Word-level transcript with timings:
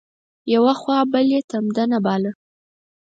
یوه 0.53 0.73
خوا 0.79 0.97
بل 1.13 1.25
بې 1.31 1.39
تمدنه 1.51 1.97
باله 2.05 2.31